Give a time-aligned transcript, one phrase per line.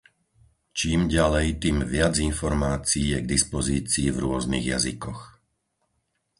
[0.79, 5.21] Čím ďalej tým viac informácií je k dispozícii v rôznych jazykoch.